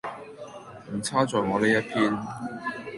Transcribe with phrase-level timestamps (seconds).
[0.91, 2.19] 唔差在我呢一篇～